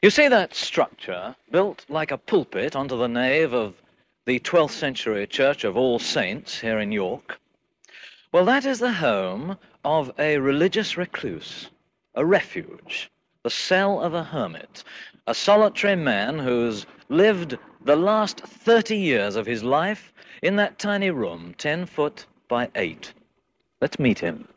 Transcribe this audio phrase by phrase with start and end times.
[0.00, 3.74] You see that structure built like a pulpit onto the nave of
[4.24, 7.38] the 12th century Church of All Saints here in York?
[8.32, 11.68] Well, that is the home of a religious recluse,
[12.14, 13.10] a refuge,
[13.42, 14.82] the cell of a hermit,
[15.26, 21.10] a solitary man who's lived the last 30 years of his life in that tiny
[21.10, 23.12] room, 10 foot by 8.
[23.82, 24.48] Let's meet him.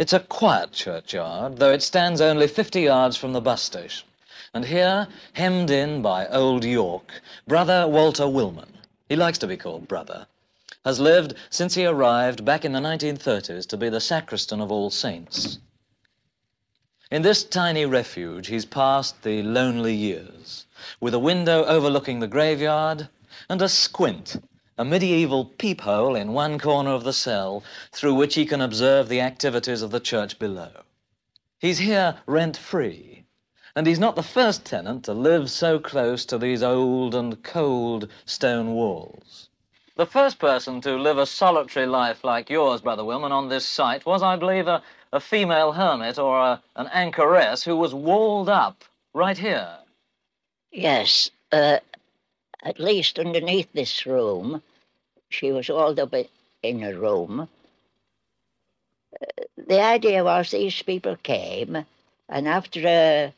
[0.00, 4.08] It's a quiet churchyard, though it stands only 50 yards from the bus station.
[4.54, 8.78] And here, hemmed in by old York, Brother Walter Wilman,
[9.10, 10.26] he likes to be called Brother,
[10.86, 14.88] has lived since he arrived back in the 1930s to be the sacristan of All
[14.88, 15.58] Saints.
[17.10, 20.64] In this tiny refuge, he's passed the lonely years,
[20.98, 23.10] with a window overlooking the graveyard
[23.50, 24.42] and a squint,
[24.80, 27.62] a medieval peephole in one corner of the cell
[27.92, 30.70] through which he can observe the activities of the church below.
[31.58, 33.26] He's here rent free,
[33.76, 38.08] and he's not the first tenant to live so close to these old and cold
[38.24, 39.50] stone walls.
[39.96, 44.06] The first person to live a solitary life like yours, Brother Wilman, on this site
[44.06, 44.82] was, I believe, a,
[45.12, 48.82] a female hermit or a, an anchoress who was walled up
[49.12, 49.76] right here.
[50.72, 51.80] Yes, uh,
[52.62, 54.62] at least underneath this room,
[55.30, 56.28] she was all the way
[56.62, 57.40] in a room.
[57.40, 61.84] Uh, the idea was these people came,
[62.28, 63.34] and after a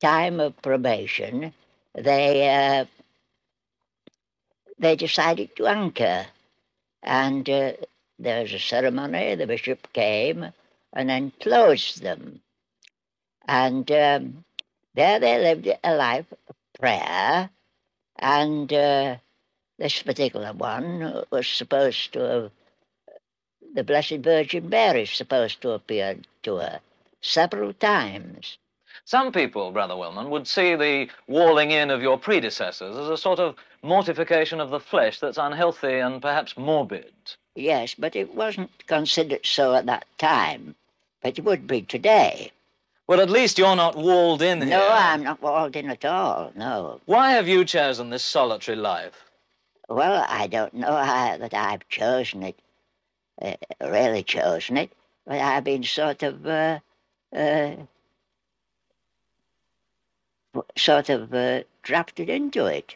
[0.00, 1.52] time of probation,
[1.94, 2.84] they uh,
[4.78, 6.26] they decided to anchor,
[7.02, 7.72] and uh,
[8.18, 9.34] there was a ceremony.
[9.36, 10.46] The bishop came,
[10.92, 12.40] and then closed them.
[13.46, 14.44] And um,
[14.94, 17.50] there they lived a life of prayer,
[18.18, 19.16] and uh,
[19.80, 22.50] this particular one was supposed to have,
[23.74, 26.78] the Blessed Virgin Mary is supposed to appear to her
[27.20, 28.58] several times.
[29.04, 33.40] Some people, Brother Wilman, would see the walling in of your predecessors as a sort
[33.40, 37.12] of mortification of the flesh that's unhealthy and perhaps morbid.
[37.56, 40.76] Yes, but it wasn't considered so at that time
[41.22, 42.52] but it would be today.
[43.06, 44.70] Well, at least you're not walled in here.
[44.70, 47.00] No, I'm not walled in at all, no.
[47.06, 49.29] Why have you chosen this solitary life?
[49.90, 52.60] Well, I don't know how, that I've chosen it,
[53.42, 54.92] uh, really chosen it,
[55.26, 56.78] but I've been sort of, uh,
[57.34, 57.72] uh,
[60.78, 62.94] sort of uh, drafted into it.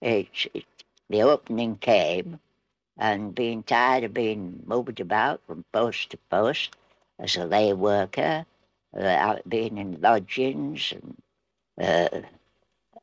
[0.00, 0.64] It, it.
[1.10, 2.38] The opening came,
[2.98, 6.76] and being tired of being moved about from post to post,
[7.18, 8.46] as a lay worker,
[8.96, 10.92] uh, out being in lodgings.
[10.92, 11.16] And,
[11.84, 12.20] uh,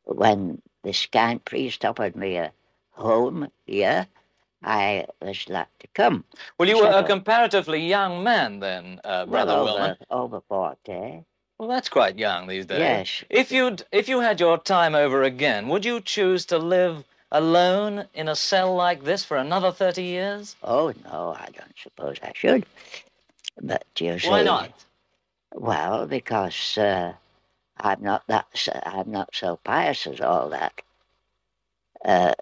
[0.04, 2.52] when the kind priest offered me a
[2.96, 4.06] home here,
[4.62, 6.24] I was glad to come.
[6.58, 9.96] Well, you were a comparatively young man then, uh, Brother well, Wilman.
[10.10, 11.24] Over 40.
[11.58, 12.80] Well, that's quite young these days.
[12.80, 13.24] Yes.
[13.30, 18.06] If you'd if you had your time over again, would you choose to live alone
[18.12, 20.54] in a cell like this for another thirty years?
[20.62, 22.66] Oh no, I don't suppose I should.
[23.62, 24.70] But you see, why not?
[25.54, 27.14] Well, because uh,
[27.78, 28.46] I'm not that.
[28.84, 30.82] I'm not so pious as all that.
[32.04, 32.34] Uh,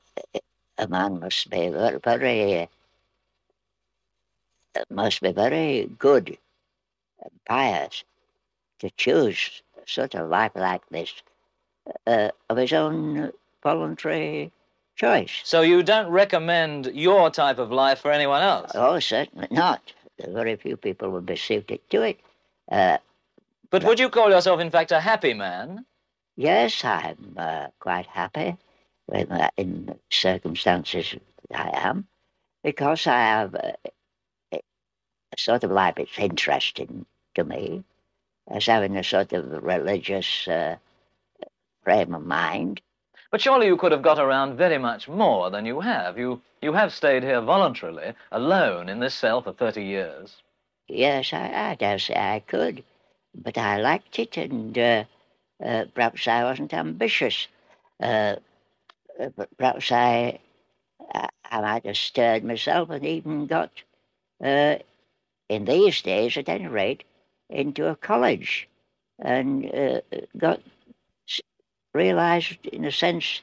[0.78, 2.68] a man must be very, very
[4.90, 6.36] must be very good
[7.22, 8.02] and pious
[8.80, 11.12] to choose sort of life like this
[12.06, 13.32] uh, of his own
[13.62, 14.50] voluntary
[14.96, 15.40] choice.
[15.44, 18.72] So you don't recommend your type of life for anyone else?
[18.74, 22.20] Oh, certainly not very few people would be suited to it.
[22.70, 22.98] Uh,
[23.70, 25.84] but, but would you call yourself, in fact, a happy man?
[26.36, 28.56] Yes, I'm uh, quite happy
[29.06, 31.14] with, uh, in circumstances
[31.54, 32.06] I am,
[32.62, 33.74] because I have a,
[34.52, 34.60] a
[35.36, 37.84] sort of life that's interesting to me,
[38.48, 40.76] as having a sort of religious uh,
[41.82, 42.80] frame of mind.
[43.30, 46.16] But surely you could have got around very much more than you have.
[46.16, 50.36] You, you have stayed here voluntarily, alone in this cell for 30 years.
[50.86, 52.84] Yes, I, I dare say I could.
[53.34, 55.04] But I liked it, and uh,
[55.64, 57.48] uh, perhaps I wasn't ambitious.
[58.00, 58.36] Uh, uh
[59.58, 60.38] perhaps I,
[61.14, 63.70] I, I, might have stirred myself and even got,
[64.42, 64.76] uh,
[65.48, 67.04] in these days at any rate,
[67.50, 68.68] into a college
[69.18, 70.00] and uh,
[70.36, 70.60] got
[71.94, 73.40] realized, in a sense,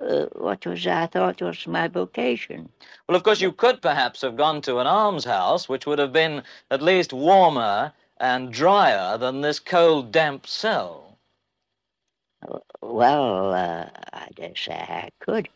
[0.00, 2.68] uh, what was I thought was my vocation.
[3.08, 6.44] Well, of course, you could perhaps have gone to an almshouse, which would have been
[6.70, 11.11] at least warmer and drier than this cold, damp cell.
[12.80, 15.48] Well, uh, I dare say I could,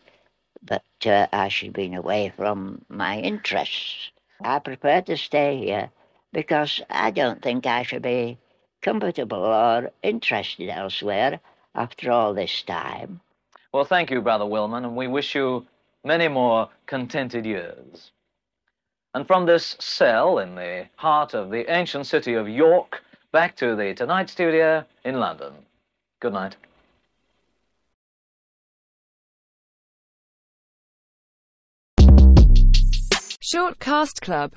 [0.62, 4.10] but uh, I should have been away from my interests.
[4.42, 5.90] I prefer to stay here
[6.32, 8.38] because I don't think I should be
[8.82, 11.40] comfortable or interested elsewhere
[11.74, 13.20] after all this time.
[13.72, 15.66] Well, thank you, Brother Wilman, and we wish you
[16.04, 18.12] many more contented years.
[19.14, 23.74] And from this cell in the heart of the ancient city of York, back to
[23.74, 25.54] the Tonight Studio in London.
[26.20, 26.56] Good night.
[33.46, 34.50] Shortcast Club